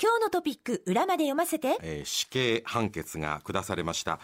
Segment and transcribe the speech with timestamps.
[0.00, 4.20] 今日のトピック裏まで読ませて、えー、死刑判決が下されました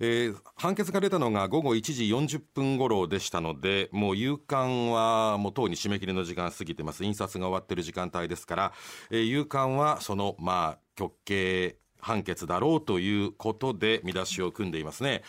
[0.00, 7.04] えー、判決が出たのが午後1時40分頃でしたので、もう夕刊はもうとうに締め切りの時間過ぎてます。
[7.04, 8.72] 印刷が終わってる時間帯ですから、
[9.10, 15.22] えー、夕刊はその、まあ、極刑判決だろうということで見出しを組んでいますね。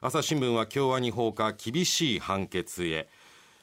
[0.00, 3.08] 朝日新聞は共和に放火厳しい判決へ。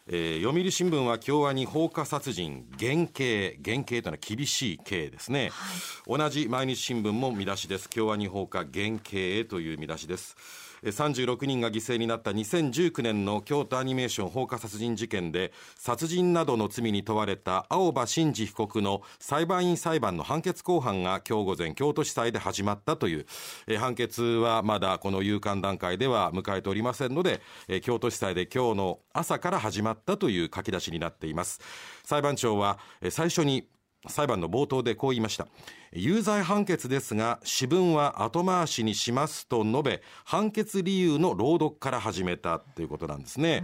[0.08, 7.90] えー、読売新聞は共和に放火殺人減刑減刑というのは厳しい刑ですね、はい、同じ毎日新聞も見出しです。
[7.90, 10.36] 共和に放火減刑へという見出しです
[10.92, 23.26] 36人が犠牲になった2019年の京都アニメーション放火殺人事件で殺人などの罪に問われた青葉真司被告の裁判員裁判の判決公判が今日午前京都地裁で始まったという
[23.78, 27.42] 判決はまだこの有刊段階では迎えておりませんので
[27.82, 31.62] 京都地裁で今日の朝から始まったという書き出しになっています。
[32.04, 32.78] 裁判長は
[33.10, 33.68] 最初に
[34.08, 35.48] 裁判の冒頭でこう言いました。
[35.92, 43.64] 有罪判決ですが私文は後回しにしますと述べ判決理由の朗読から始めたということなんですね、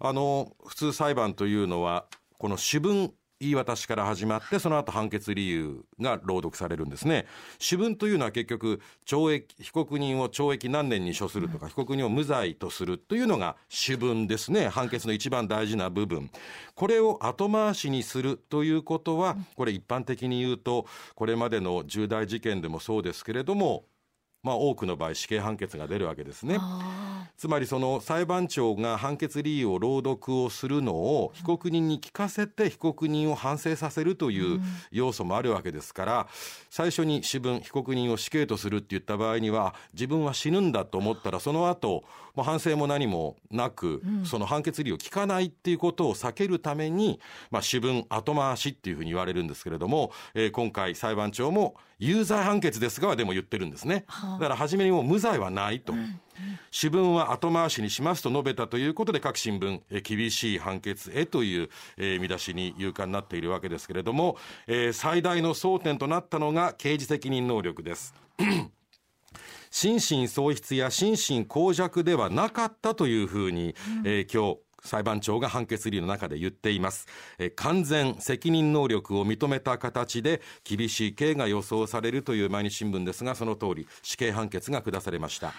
[0.00, 2.04] うん、あの普通裁判というのは
[2.36, 7.26] この主文言い渡しから始まって、その後判決理由が朗読されるんですね。
[7.58, 14.68] 主文というのは結局、懲役、被告人を懲役何年に処するとか、被告人を無罪とするというのが主文ですね。
[14.68, 16.30] 判決の一番大事な部分。
[16.74, 23.84] これを後回しにするということは、これ一般的に言うと、これまでの重大事件でもそうですけれども、
[24.42, 26.58] まあ多くの場合死刑判決が出るわけですね。
[27.36, 36.28] つまりその裁判長が判決理由を朗読をするのを被告人に聞かせて被告人を反省させるという要素もあるわけですから、
[36.70, 54.06] 最初に主文被告人を死刑とするって言った場合には自分は死ぬんだと思ったらその後もう反省も何もなく、その判決理由を聞かないっていうことを避けるために、まあ、主文後回しっていうふうに言われるんですけれども、えー、今回裁判長も有罪判決ですがでも言ってるんですね。
[54.08, 55.94] だから初めにも無罪はないと。
[56.70, 68.14] 主文は後回しにしますと述べたということで各新聞、え厳しい判決へという、えー、見出しに勇敢になっているわけですけれども、えー、最大の争点となったのが刑事責任能力です。
[69.70, 77.06] 心神喪失や心神耗弱ではなかったというふうに、うん、えー、今日裁判長が判決理由の中で言っています、
[77.38, 85.52] え完全責任能力を認めた形で厳しい刑が予想されるという毎日新聞ですがその通り死刑判決が下されました。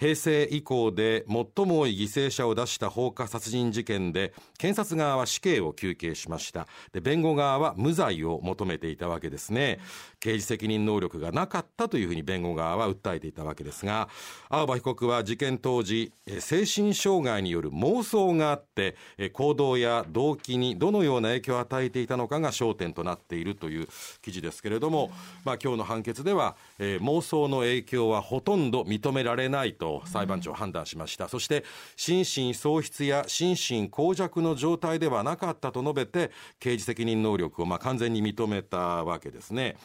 [0.00, 6.66] 平成以降で最も多い犠牲者を出した放火殺人事件で検察側は死刑を求刑しました。
[6.92, 9.78] で弁護側は無罪を求めていたわけですね。
[10.18, 14.08] 刑事責任能力がなかったというふうに弁護側は訴えていたわけですが
[14.50, 18.96] 青葉被告は事件当時精神障害による妄想があって
[19.32, 23.88] 行動や動機にどのような影響を与えていたのかが焦点となっているという
[24.20, 25.10] 記事ですけれども、
[25.44, 31.64] まあ、今日の判決では、えー、妄想の影響はほとんど認められないと裁判長判断しました、そして
[31.96, 39.76] 心神喪失や心神耗弱の状態ではなかったと述べて刑事責任能力をまあ完全に認めたわけですね。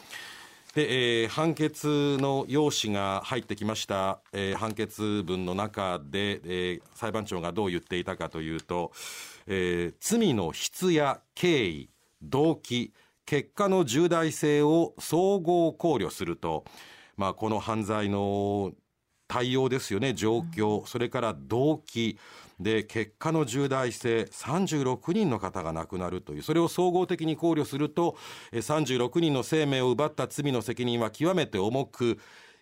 [0.74, 8.92] で、えー、判決の用紙が入ってきました、えー、判決文の中で、えー、裁判長がどう言っていたかというと、
[9.46, 11.88] え、罪の質や経緯、
[12.20, 12.92] 動機、
[13.24, 16.64] 結果の重大性を総合考慮すると、
[17.16, 18.72] まあ、この犯罪の
[19.28, 22.18] 対応ですよね、状況、それから動機、
[22.58, 28.16] で、結果の重大性、36人の方が亡くなるという、それを総合的に考慮すると、
[28.52, 32.18] 36人の生命を奪った罪の責任は極めて重く、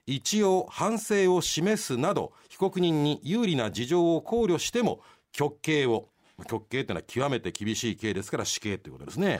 [0.06, 5.00] 一応反省を示すなど、被告人に有利な事情を考慮しても、
[5.32, 6.08] 極刑を、
[6.48, 9.38] 極刑というのは極めて厳しい刑ですから死刑ということですね、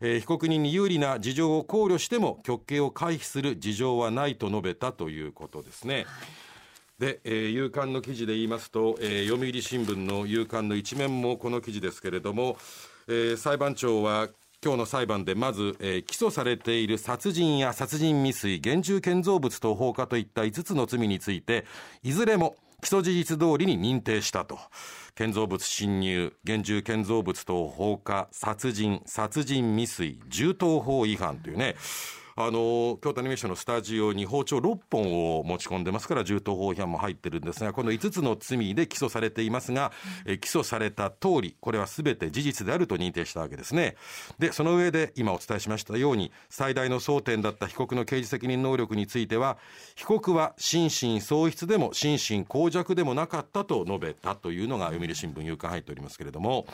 [0.00, 5.94] えー、被告人に有利な事情を考慮しても極刑を回避する事情はないと述べたということですね。
[5.94, 6.04] はい
[6.98, 12.56] で、えー、夕刊の記事で言いますと、えー、読売新聞の夕刊の一面もこの記事ですけれども、
[13.06, 14.28] えー、裁判長は
[14.64, 21.66] 今日の裁判でまず、えー、起訴されている殺人や殺人未遂、現住建造物等放火といった5つの罪について、
[22.02, 24.58] いずれも起訴事実通りに認定したと。
[25.14, 31.76] 建造物侵入、現住建造物等放火、殺人、殺人未遂、銃刀法違反というね、
[32.38, 39.90] あの京都アニメーションのスタジオに包丁6本を持ち込んでますから銃刀法違反も入ってるんですがこの5つの罪で起訴されていますが、
[40.26, 43.96] うん、え起訴された通りこれは全て事実であると認定したわけですね。
[44.38, 49.56] でその上で今お伝えしましたように最大の争点だった被告の刑事責任能力については
[49.94, 56.66] 被告は心神喪失でも心神耗弱でもなかったと述べたというのが読売新聞夕刊入っておりますけれども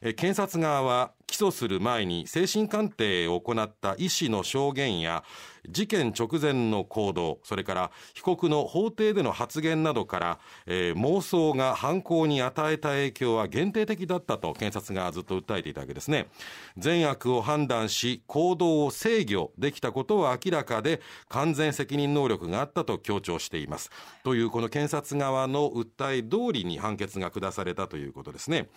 [0.00, 5.24] 検察側は起訴する前に精神鑑定を行った医師の証言や
[5.68, 16.28] 事件直前の行動それから被告の法廷での発言などから、えー、妄想が犯行に与えた影響は限定的だったと検察がずっと訴えていたわけですね。
[16.76, 23.90] 善悪を判断し行動を制御できたことは明らかで完全責任能力があったと強調しています。
[24.22, 28.68] というこの検察側の訴え通りに判決が下されたということですね。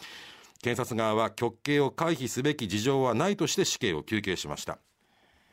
[0.62, 4.80] 検察側は極刑を回避すべき事情はないとして死刑を求刑しました。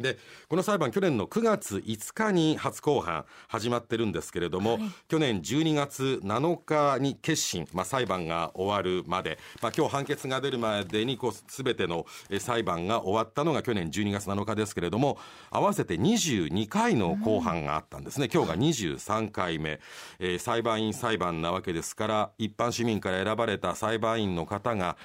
[0.01, 12.05] でこの裁判去年の9月5日に初公判始まってるんですけれども、はい、去年12月7日に結審、まあ、裁判が終わるまで、まあ、今日判決が出るまでにこう全ての
[12.39, 15.19] 裁判が終わったのが去年12月7日ですけれども
[15.51, 19.81] 合わせて22回の公判があったんですね、うん、今日が23回目、
[20.19, 24.97] えー、裁判員裁判なわけですから一般市民から選ばれた裁判員の方が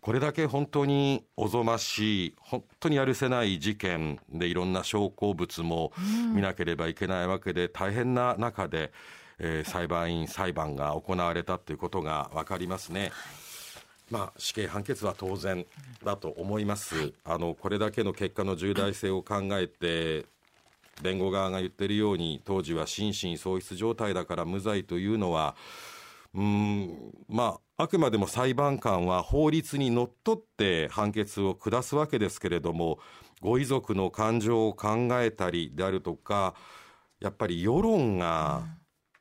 [0.00, 5.92] これだけ本当におぞましい本当にやるせない事件でいろんな証拠物も
[6.34, 8.92] 見なければいけないわけで、大変な中で、
[9.38, 13.12] えー、裁判員裁判が行われたということが分かりますね。
[14.10, 15.66] まあ、死刑判決は当然
[16.02, 20.24] だと思います、あのこれだけの結果の重大性を考えて、
[21.02, 25.56] 弁護側が言っているように、当時は心神喪失状態だから無罪というのは、
[26.34, 32.98] うんまあ、あくまでも裁判官は法律にのっとって判決を下すわけですけれども
[33.40, 36.54] ご遺族の感情を考えたりであるとか
[37.20, 38.62] やっぱり世論が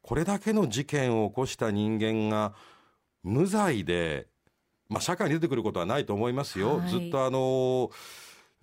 [0.02, 2.54] これだけの事件を起こした人間が
[3.24, 4.28] 無罪で、
[4.90, 6.78] まあ、社会に出てくることはないと思いますよ。
[6.78, 7.90] はい、ずっとあの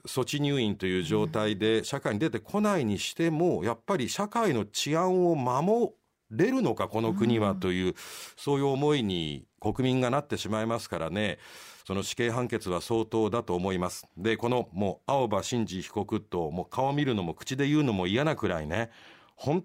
[0.06, 5.92] 措置入院という状態で社会に出てこないにしても、やっぱり社会の治安を守
[6.36, 7.94] れるのかこの国はという、うん、
[8.36, 11.38] そういう思いに国民がなってしまいますからね。
[11.86, 14.06] その死刑判決は相当だと思います。
[14.16, 18.90] でこのもう青葉真司被告ともう顔見るのも口で言うのも嫌なくらいね
[19.36, 19.64] 本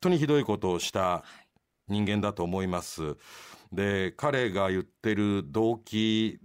[0.00, 1.22] 当にひどいことをした
[1.88, 3.16] 人間だと思います。
[3.72, 6.40] で彼が言ってる動機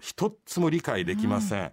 [0.00, 1.72] 一つも理解できません、うん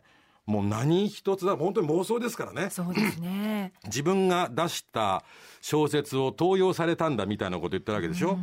[0.50, 2.72] もう何一つだ本当に妄想ですからね。
[2.72, 3.72] そうですね。
[3.86, 5.24] 自分が出した
[5.62, 8.40] 小説を盗用されたんだみたいなこと言ってるわけでしょ、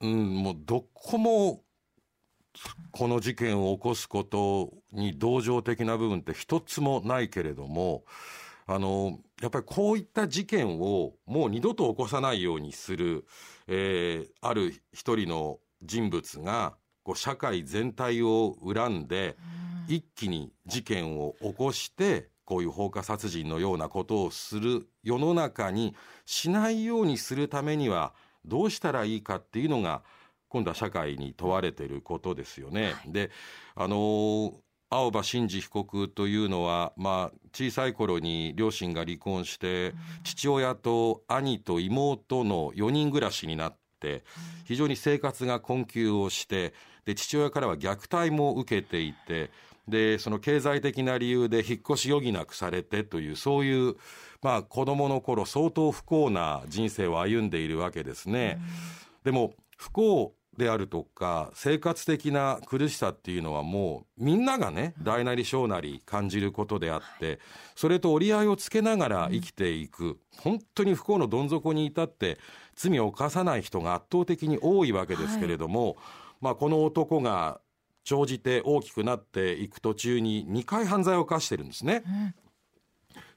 [0.00, 1.62] うん、うん、もうどこも
[2.92, 8.04] この事件を起こすことに同情的な部分って一つもないけれども
[8.66, 13.26] あのやっぱりこういった事件をもう二度と起こさないようにする、
[13.66, 25.94] えー、ある一人の人物がこう社会全体を恨んで、うん一気に事件を起こしてこういう放火殺人のようなことをする世の中に
[26.26, 28.12] しないようにするためには
[28.44, 30.02] どうしたらいいかっていうのが
[30.48, 32.92] 今度は社会に問われていることですよね。
[32.92, 33.30] はい、で
[33.74, 34.54] あの
[34.90, 39.92] 青葉真司被告というのは、まあ、小さい頃に両親が離婚して、
[40.22, 44.22] 父親と兄と妹の4人暮らしになって、
[44.66, 46.74] 非常に生活が困窮をして
[47.04, 49.50] で父親からは虐待も受けていて
[49.88, 53.96] でその経済的な理由で引っ越し余儀なくされてというそういう、
[54.42, 58.58] まあ、子供の頃相当不幸な人生を歩んでいるわけですね。
[59.24, 67.40] でも不幸であるとか生活的な苦しさっていうのはもうみんながね大なり小なり感じることであって
[67.74, 70.18] それと折り合いをつけながら生きていく。
[70.38, 72.38] 本当に不幸のどん底に至って
[72.74, 75.96] 罪を犯さない人が圧倒的に多いわけですけれども、
[76.44, 77.58] まあ、この男が
[78.04, 82.34] 長じて大きくなっていく途中に2回犯罪を犯してるんですね、うん、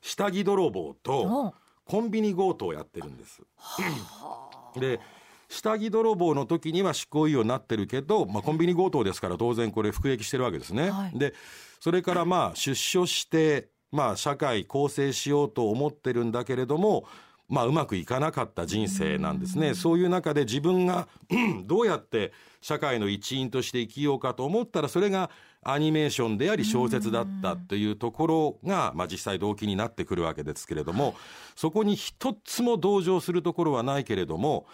[0.01, 1.53] 下着泥棒と
[1.85, 3.41] コンビニ強盗をやってるんです、
[4.77, 4.99] で
[5.47, 11.33] 下着泥棒の時には執行猶予になってるけど、まあ、コンビニ強盗ですから当然これ服役してるわけですね、はい、で
[11.79, 17.07] それからまあ出所してまあ社会構成しようと思ってるんだけれども
[17.49, 19.73] まあ、うまくいかなかった人生なんですね。
[19.73, 21.07] そういう中で自分が
[21.65, 25.29] どうやって社会の一員として生きようかと思ったら、それが
[25.63, 31.15] アニメーションであり小説だったというところが、まあ、実際動機になってくるわけですけれども、
[31.55, 34.65] そこに一つも同情するところはないけれども、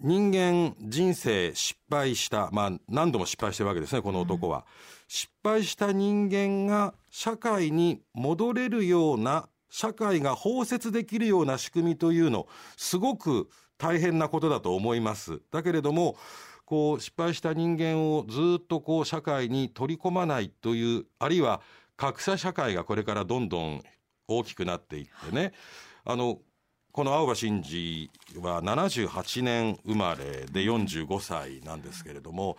[0.00, 4.64] 人間人生失敗した、まあ何度も失敗してるわけですね、この男は。
[5.08, 12.46] 失敗した人間が社会に戻れるような社会が包摂できるような仕組みというの
[12.76, 15.40] すごく大変なことだと思います。
[15.50, 16.16] だけれども
[16.64, 21.62] こう失敗した人間をずっとこう社会に取り込まないというあるいは
[21.96, 23.82] 格差社会がこれからどんどん
[24.26, 25.52] 大きくなっていってね
[26.04, 26.38] あの
[26.92, 28.10] この青葉真司
[28.40, 32.58] は78年生まれで45歳なんですけれども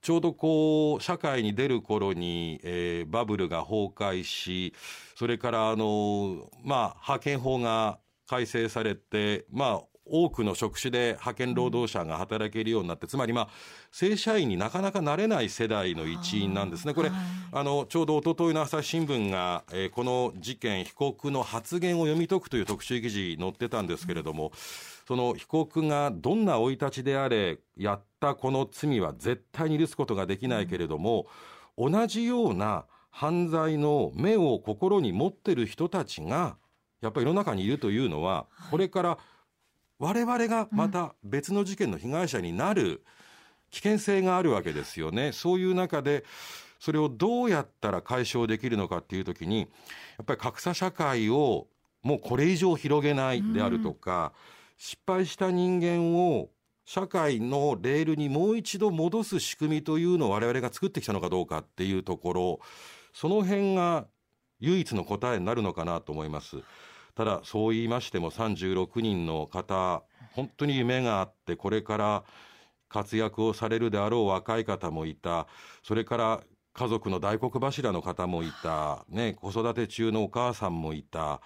[0.00, 4.74] ちょうどこう社会に出る頃に、えー、バブルが崩壊し
[5.16, 13.48] それからあのまあ派遣法が改正されてまあ多くの職種で派遣労働者が働けるようになって、つまりまあ、
[13.92, 16.94] 正社員になかなかなれない世代の一員なんですね。
[16.94, 17.10] これ、
[17.52, 24.52] あの、ちょうど一昨日の朝日新聞が、えー、この事件、被告の発言を読み解くという特集記事載ってたんですけれども、
[25.06, 31.26] その被告がどんな生い立ちであれ、やったこの罪は絶対に許すことができないけれども、
[31.76, 36.56] 同じような犯罪の目を心に持ってる人たちが、
[37.00, 39.18] やっぱり世の中にいるというのは、これから
[39.98, 43.02] 我々がまた別の事件の被害者になる
[43.70, 45.32] 危険性があるわけですよね。
[45.32, 46.24] そういう中で、
[46.78, 49.66] それをどうやったら解消できるのかっていう時に、や
[50.22, 51.66] っぱり格差社会を
[52.02, 54.32] もうこれ以上広げないであるとか、
[54.76, 56.48] 失敗した人間を
[56.88, 62.60] 社会のレールにもう一度戻す仕組みというのを我々が作ってきたのかどうかっていうところ、
[63.12, 64.06] その辺が
[64.58, 66.56] 唯一の答えになるのかなと思います。
[67.14, 70.02] ただそう言いましても36人の方
[70.32, 72.24] 本当に夢があってこれから
[72.88, 75.46] 活躍をされるであろう若い方もいた
[75.82, 76.40] それから
[76.72, 81.42] 家族の大黒柱の方もいた、ね、子育て中のお母さんもいた。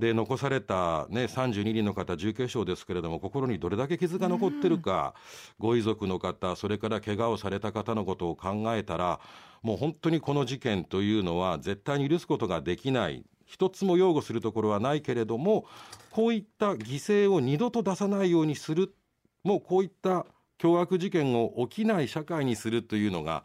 [0.00, 5.14] で残された、ね、32人の方重軽傷ですけれども心にどれだけ傷が残ってるか、
[5.58, 9.20] ご遺族の方それから怪我をされた方のことを考えたら
[9.62, 13.24] もう本当にこの事件というのは絶対に許すことができない。
[13.44, 15.66] 一つも擁護するところはないけれども
[16.12, 18.94] こういった犠牲を二度と出さないようにする。
[19.42, 20.24] もうこういった
[20.58, 23.42] 凶悪事件を起きない社会にするというのが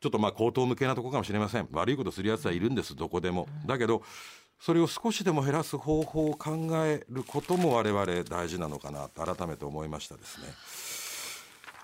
[0.00, 1.68] ちょっとまあ口頭向けなところかもしれません。
[1.72, 3.48] 悪いことするやつはいるんですどこでも。
[3.64, 4.02] だけど
[4.64, 10.46] それを少しでも減らす方法を考えることも我々大事なのかなと改めて思いましたですね。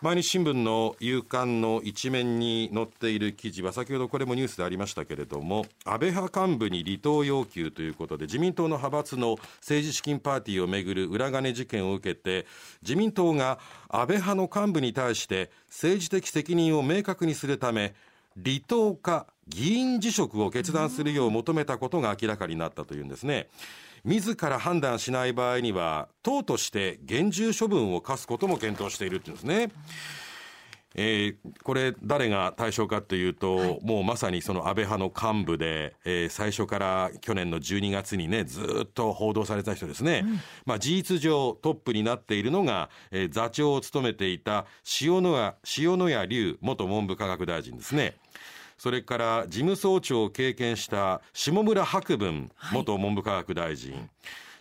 [0.00, 12.46] 毎日新聞の夕刊の一面に載っている記事は先ほどこれもニュースでありましたけれども安倍派幹部に離党要求ということで自民党の派閥の政治資金パーティーをめぐる裏金事件を受けて
[12.80, 13.58] 自民党が
[13.90, 17.94] 安倍派の幹部に対して政治的責任を明確にするため
[18.44, 23.48] 離党か議員辞職を決断するよう求めたことが明らかになったというんですね。
[24.04, 29.70] 自ら判断しない場合には党として厳重処分を課すことも検討しているっていうんですね。
[30.96, 44.66] えー、これ誰が対象かというと、はい、もうまさにその安倍派の幹部で、えー、最初から去年の12月にねずっと報道された人ですね、うん、まあ、事実上トップになっているのが、えー、座長を務めていた
[45.00, 48.16] 塩谷塩谷隆元文部科学大臣ですね。
[48.76, 54.08] それから事務総長を経験した下村博文元文部科学大臣、はい、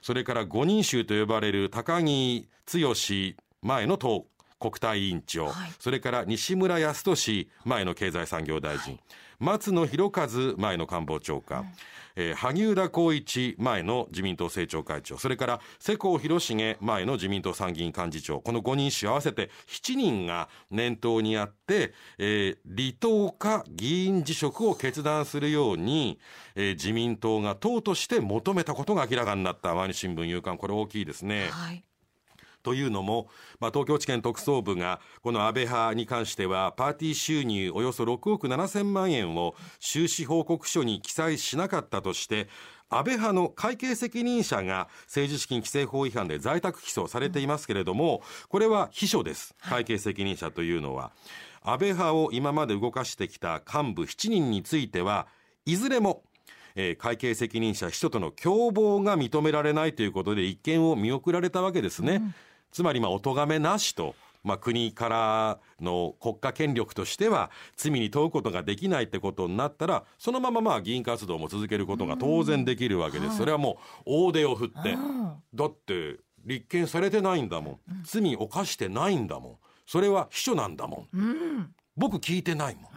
[0.02, 2.94] それから五人衆と呼ばれる高木剛
[3.62, 4.26] 前の党
[4.60, 9.01] 国対委員長、はい、それから西村康稔前の経済産業大臣、はい、
[9.39, 11.68] 松野博一前の官房長官、うん
[12.20, 26.20] えー、萩生田光一前の自民党政調会長、それから世耕弘成前の自民党参議院幹事長、この5人氏合わせて7人が念頭にあって、えー、離党か議員辞職を決断するように、
[26.56, 29.74] えー、自民党が党として求めたことが明らかになった。
[29.74, 31.48] 毎日新聞夕刊、これ大きいですね。
[31.51, 31.84] はい
[32.63, 33.28] というのも、
[33.60, 42.48] まあ、東京地検特捜部がこの安倍派に関してはパーティー収入およそ6億7千万円を収支報告書に記載しなかったとして
[42.92, 49.54] 安倍派の会計責任者が政治資金規正法違反で在宅起訴されていますけれども、これは秘書です。
[49.62, 51.12] 会計責任者というのは。
[51.62, 55.28] 安倍派を今まで動かしてきた幹部7人については、
[55.68, 56.24] いずれも
[56.75, 62.16] えー、会計責任者秘書との共謀が認められないということで一見を見送られたわけですね。
[62.16, 62.36] うん
[62.72, 64.16] つまりまあお咎めなしと。
[64.42, 74.98] まあ、国からの国家権力としては罪に問うことができないってことになったらそのまままあ議員活動も続けることが当然できるわけです、それはもう大手を振って
[75.54, 77.80] だって立件されてないんだもん。
[78.04, 79.58] 罪犯してないんだもん。
[79.86, 82.92] それは秘書なんだもん、僕聞いてないもん。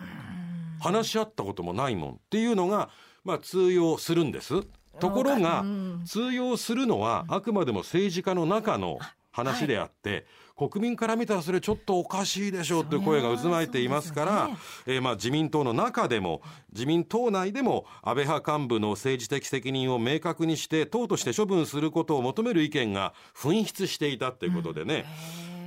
[0.80, 2.10] 話し合ったこともないもん。
[2.12, 2.88] っていうのが、
[3.24, 4.62] まあ、通用するんです。
[5.00, 5.64] ところが
[6.04, 8.98] 通用するのはあくまでも政治家の中の
[9.32, 14.56] 話であって、はい、国民から見たらそれちょっとおかしいでしょうという声が渦巻いていますから、ね。
[14.86, 25.06] えー、まあ自民党の中でも自民党内でも安倍派幹部の政治的責任を明確にして党として処分することを求める意見が噴出していたということでね、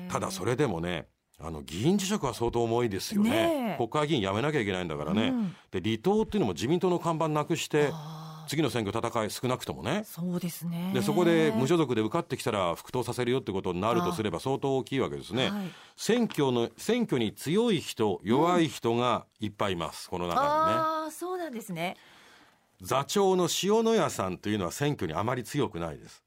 [0.04, 1.08] うん、ただそれでもね
[1.40, 7.90] あの議員辞職は相当重いですよね、ね、国会議員辞めなきゃいけないんだからね、うん、で離党っていうのも自民党の看板なくして
[8.48, 10.04] 次の選挙戦い少なくともね。
[10.06, 10.92] そうですね。
[10.94, 15.50] で、そこで無所属で受かってきたら復党させるよってことになるとすれば相当大きいわけですね。
[15.50, 20.52] はい選挙の、選挙に強い人、弱い人がいっぱいいます、この中にね。
[20.52, 21.96] ああ、そうなんですね。
[22.82, 26.22] 座長の塩谷さんというのは選挙にあまり強くないです。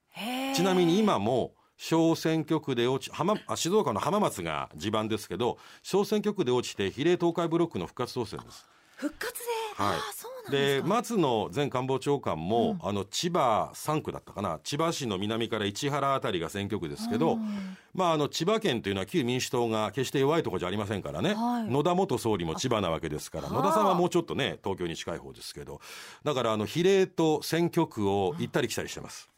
[0.55, 8.67] ちなみに今も小選挙区で落ち浜あ静岡の浜松が地盤ですけど小選挙区で落ちて比例東海ブロックの復活当選です。
[8.97, 9.39] 復活で？
[9.85, 10.83] はいああ、そうで。
[10.85, 14.61] 松野前官房長官も、あの千葉3区だったかな。
[14.65, 17.39] 千葉市の南から市原あたりが選挙区ですけど、
[17.95, 21.71] まあ、あの千葉県というのは旧民主党が決して弱いところじゃありませんからね、はい。
[21.71, 25.81] 野田元総理も千葉なわけですからあ野田さんはもうちょっとね東京に近い方ですけど。
[26.25, 29.29] だからあの比例と選挙区を行ったり来たりしてます。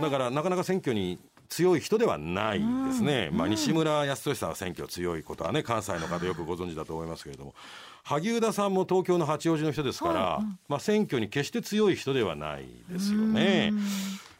[0.00, 1.18] だからなかなか選挙に
[1.48, 7.54] 強い人ではないですね、まあ、西村康稔さんは選挙強いことはね関西の方よくご存知だと思いますけれども。
[8.04, 13.70] 萩生田さんも東京の八王子の人ですから、まあ、選挙に決して強い人ではないですよね。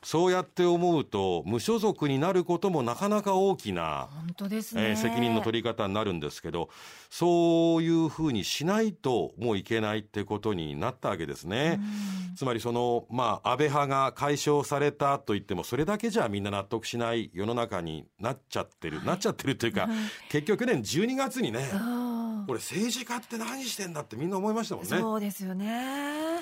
[0.02, 4.90] そうやって思うと無所属になることもなかなか大きな本当ですね。
[4.90, 6.68] えー責任の取り方になるんですけど
[7.10, 11.80] そういうふうにしないともういけないってことになったわけですね。
[12.36, 19.88] つまりその、まあ、安倍派が解消されたといってもそれだけじゃみんな納得しない世の中になっちゃってる、なっちゃってるというか、
[20.28, 25.00] 結局ね12月にねあこれ政治家って何してんだってみんな思いましたもんあね。
[25.00, 26.40] そうですよね。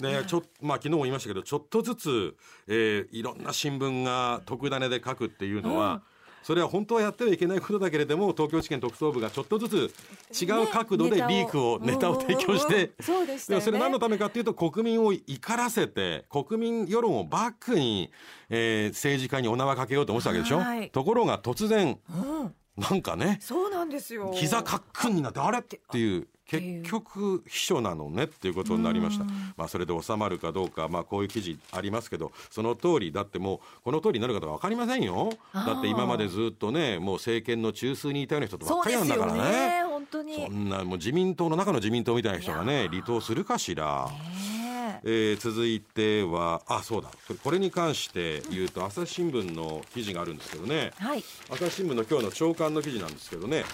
[0.00, 2.36] ね、ちょまあ昨日も言いましたけどちょっとずつ、
[2.66, 6.02] えーいろんな新聞が特ダネで書くっていうのは、
[6.42, 9.90] それは本当はやってはいけないことだけれども東京地検特捜部がちょっとず
[10.30, 13.60] つ違う角度でリークを、ネタを提供して、うんうんうんそうでしたよね。
[13.60, 18.10] もそれ何のためかっていうと国民を怒らせて国民世論をバックに、
[18.48, 20.90] えー政治家にお縄かけようと思ってたわけでしょ、はい。
[20.90, 24.30] ところが突然うん、なんかねそうなんですよ。
[24.34, 25.58] 膝カックンになってあれ？
[25.58, 29.24] っていう結局秘書なのねっていうことになりました、
[29.56, 35.30] まあ、それで収まるかどうか、まあ、こういう記事ありますけどその通りだってもうこの通りになるかどうか分かりませんよ。
[35.54, 39.40] だって今までずっとねもう政権の中枢にいたような人とばっかりなんだからね。
[39.42, 39.84] ね。
[39.84, 40.46] 本当に。
[40.46, 44.08] そんなもう自民党の中の自民党みたいな人がね離党するかしら。
[44.08, 45.34] ねえ。
[45.34, 47.10] ー続いてはあそうだ。
[47.10, 50.92] これこれに関して言うと朝日新聞の記事があるんですけどね。
[50.96, 51.22] はい。
[51.50, 53.64] 朝日新聞の今日の朝刊の記事なんですけどね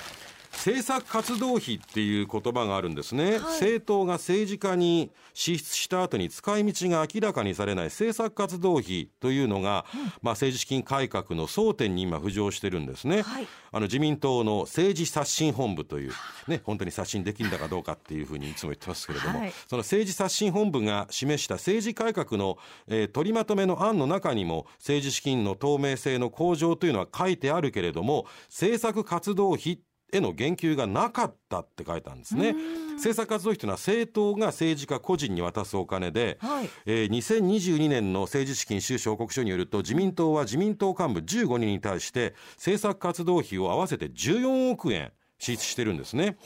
[0.56, 9.84] 政策活動費っていう言葉があるんですね、政党が政治家に支出した後に使い道が明らかにされない政策活動費というのが、
[10.22, 13.48] まあ、政治資金改革の争点に今浮上してるんですね、はい。
[13.72, 16.12] あの自民党の政治刷新本部という、
[16.46, 19.52] ね、本当に刷新できるんだかどうかっていうふうにいつも言ってますけれども、はい。
[19.68, 29.80] その政治刷新本部が示した政治改革の、えー取りまとめの案の中にも政治資金の透明性の向上というのは書いてあるけれども政策活動費
[30.14, 32.54] への言及がなかったって書いたんですね。
[32.94, 46.36] 政策活動費というのは政党が政治家個人に渡すお金で、はいえー2022年の政治資金収支報告書によると自民党は自民党幹部15人に対して政策活動費を合わせて14億円支出してるんですね。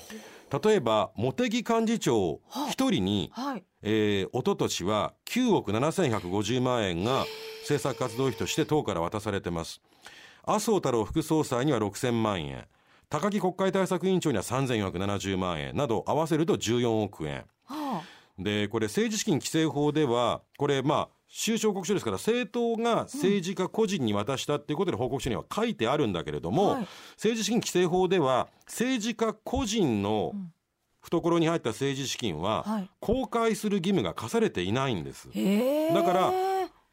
[0.62, 3.64] 例えば茂木幹事長1人に、はい。
[3.82, 7.26] えー、一昨年は9億7150万円が
[7.60, 9.80] 政策活動費として党から渡されてます
[10.44, 12.66] 麻生太郎副総裁には6000万円
[13.10, 18.02] 高木国会対策委員長には3470万円など合わせると14億円は
[18.38, 30.32] でこれ政治資金規正法ではこれまあ収支報告書ですから政党が政治家個人に渡したっていうことで報告書には書いてあるんだけれども、はい政治資金規正法では政治家個人の
[31.00, 35.28] 懐に入った政治資金ははい公開する義務が課されていないんです。
[35.28, 35.38] あ。
[35.38, 35.94] へえ。
[35.94, 36.32] だから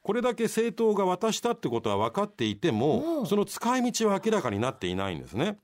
[0.01, 5.57] これだけ政党が渡したってことは分かっていても、うんその使い道は明らかになっていないんですね。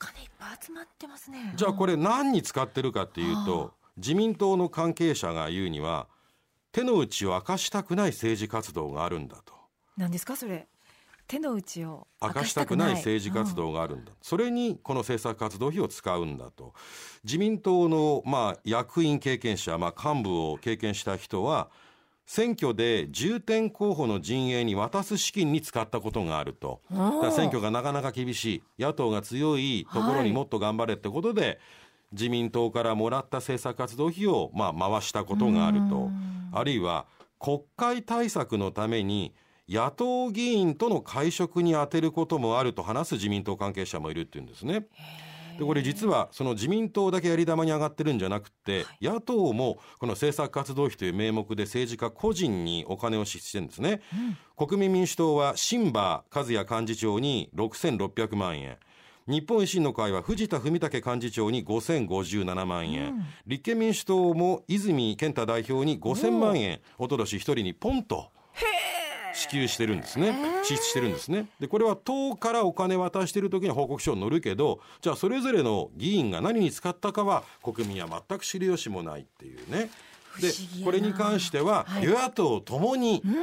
[0.00, 1.52] 金いっぱい集まってますね。
[1.54, 6.08] じゃあこれ何に使ってるかっていうと、自民党の関係者が言うには、
[6.72, 9.52] 手の内を明かしたくない政治活動があるんだと。
[9.96, 10.66] 何ですかそれ？
[11.26, 16.74] 手の内を明かしたくない政治活うん動があるんだ、それにこの政策活動費を使うんだと
[17.22, 21.70] 自民党のまあ役員経験者、まあ、幹部を経験した人は
[22.30, 26.80] 選挙で重点候補の陣営に渡す資金に使ったことがあると。
[26.88, 31.58] だから選挙がなかなか厳しい野党が強いところにもっと頑張れってことで、
[32.12, 36.08] 自民党からもらった政策活動費をまあ回したことがあると。
[36.52, 37.06] あるいは
[37.40, 39.34] 国会対策のために
[39.68, 44.86] 野党議員との会食に充てることもあると話す自民党関係者もいるっていうんですね。
[45.60, 54.00] でこれ実はその自民党だけやり玉に上がってるんじゃなくて、野党もこの政策活動費という名目で政治家個人にお金を支出してるんですね、
[54.56, 58.78] 国民民主党は新馬和也幹事長に6600万円。
[59.26, 63.24] 日本維新の会は藤田文武幹事長に5057万円、うん。
[63.46, 66.80] 立憲民主党も泉健太代表に5000万円。
[66.98, 68.32] おととし一人にポンと
[69.34, 70.34] 支給してるんですね。
[70.64, 71.46] 支出してるんですね。
[71.58, 79.90] でこれは党からお金渡してる時には報告書に載るけどじゃあそれぞれの議員が何に使ったかは国民は全く知る由もないっていうね。
[80.40, 80.52] で
[80.84, 82.04] これに関してははい。
[82.04, 83.34] 与野党ともにうん。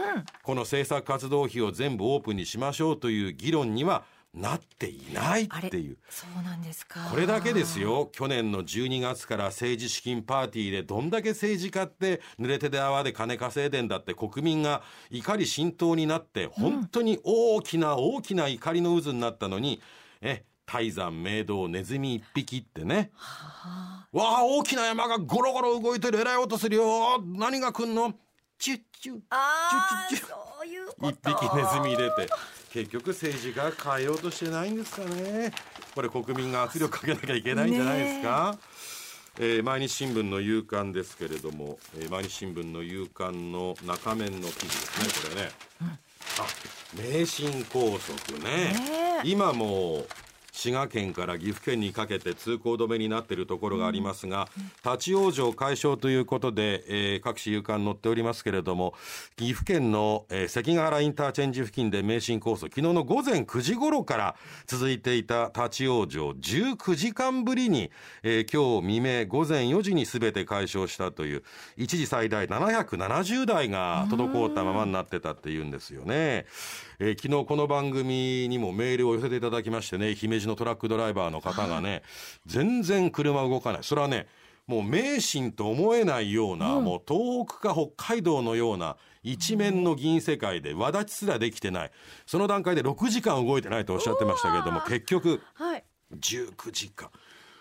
[0.43, 4.03] この政策活動費を全部オープンにしましょうという議論には
[4.41, 5.97] なっていないっていう。
[6.09, 7.07] そうなんですか。
[7.11, 8.09] これだけですよ。
[8.11, 19.81] 去年の12月から政治資金パーティーでどんだけ政治家って濡れ手で泡で金稼いでんだって国民が怒り浸透になって本当に大きな大きな怒りの渦になったのに、
[20.21, 23.11] え泰山明堂ネズミ一匹ってね。
[23.15, 24.17] はあ。
[24.17, 26.19] わあ大きな山がゴロゴロ動いてる。
[26.19, 27.21] えらい音するよ。
[27.25, 28.13] 何が来んの？
[28.59, 29.17] チュッチュッ。
[29.17, 29.35] チュ
[30.09, 31.09] ッチュッチそういうこと。
[31.09, 32.27] 一匹ネズミ入れて
[32.77, 35.51] 結局政治家変えようとしてないんですかね。
[35.95, 38.55] これ国民が圧力かけなきゃいけないんじゃないですか、
[39.39, 39.61] え。
[39.61, 45.97] ー毎日新聞の夕刊ですけれども、えー毎日新聞の夕刊の中面の記事ですねこれね、あ
[46.95, 48.45] 名神高速ね。
[48.45, 49.27] ねえ。
[49.27, 50.05] 今も
[50.57, 54.49] 滋賀県から岐阜県にかけて通行止めになっているところがありますが、
[54.83, 58.93] 立ち往生解消ということで、えー各種夕刊載っておりますけれども
[59.35, 67.91] 岐阜県の、えー関ヶ原インターチェンジ付近で名神高速昨日の午前9時頃から続いていた立ち往生19時間ぶりに、
[68.23, 71.43] えー今日未明午前4時に全て解消したという
[71.75, 76.45] 一時最大770台が滞ったままになってたっていうんですよね。
[76.99, 82.01] えー昨日この番組にもメールを寄せていただきましてね姫路のトラックドライバーの方がね
[82.45, 83.83] 全然車動かない。
[83.83, 84.27] それはね
[84.65, 91.91] もう名神と思えないような、もう東北か北海道のような一面の銀世界で輪立ちすらできてない。
[92.25, 95.83] その段階で6時間動いてないとおっしゃってましたけれども結局はい。
[96.19, 97.09] 19時間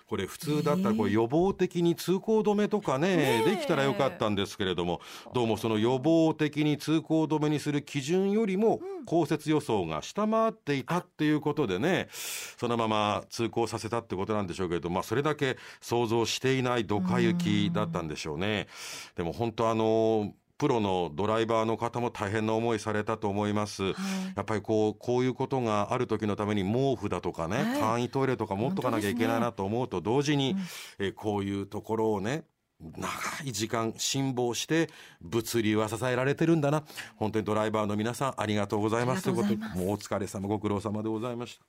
[0.09, 5.01] これ普通だったらこれ予防的に通行止めとかねできたらよかったんですけれども
[5.35, 18.69] どうもその予防的に通行止めにする基準よりも降雪予想が下回っていたっていうことでねそのまま通行させたってことなんでしょうけれどまあそれだけ想像していないドカ雪だったんでしょうね。
[19.17, 23.85] でも本当あのプロのドライバーの方も大変な思いされたと思います。
[23.85, 23.93] や
[24.41, 27.81] っぱりこうこういうことがある時のために毛布だとかね、はい。
[27.81, 30.57] 簡易トイレとか持っとかなきゃいけないなと思うと同時に、
[30.99, 32.45] えーこういうところをね
[32.81, 33.09] 長
[33.45, 34.91] い時間辛抱して
[35.23, 36.85] 物流は支えられてるんだな。
[37.17, 39.25] 本当にドライバーの皆さんありがとうございます。
[39.25, 41.65] ということでもうお疲れ様ご苦労様でございました。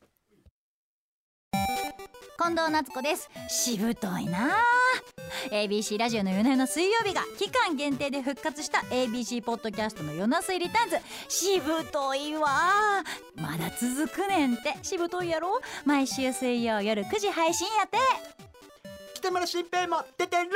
[2.40, 3.30] 近藤夏子です。
[3.50, 4.77] しぶといなあ
[5.52, 10.98] ABC ラジオの夜な夜な水曜日が期間限定で復活した ABC ポッドキャストの夜な水リターンズ。
[11.28, 13.04] しぶといわ
[13.36, 14.76] まだ続くねんって。
[14.84, 15.60] しぶといやろ？
[15.86, 17.98] 毎週水曜夜9時配信やって。
[19.16, 20.50] 北村新平も出てるん